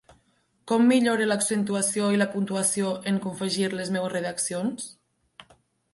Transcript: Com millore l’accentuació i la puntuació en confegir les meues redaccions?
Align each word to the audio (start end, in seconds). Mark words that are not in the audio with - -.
Com 0.71 0.87
millore 0.91 1.27
l’accentuació 1.31 2.09
i 2.15 2.19
la 2.21 2.27
puntuació 2.37 2.95
en 3.13 3.23
confegir 3.29 3.71
les 3.75 3.95
meues 3.97 4.13
redaccions? 4.19 4.93